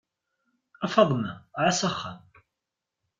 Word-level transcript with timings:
A 0.85 0.87
Faḍma, 0.93 1.33
εass 1.63 1.81
axxam! 1.89 2.19